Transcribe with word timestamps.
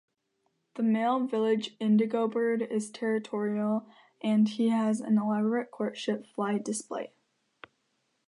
The 0.77 0.81
male 0.81 1.19
village 1.27 1.77
indigobird 1.77 2.67
is 2.71 2.89
territorial, 2.89 3.85
and 4.23 4.49
he 4.49 4.69
has 4.69 4.99
an 4.99 5.19
elaborate 5.19 5.69
courtship 5.69 6.25
flight 6.25 6.65
display. 6.65 7.13